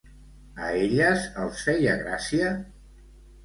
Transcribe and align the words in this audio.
A 0.67 0.69
elles 0.85 1.29
els 1.43 1.61
feia 1.67 1.95
gràcia? 2.03 2.51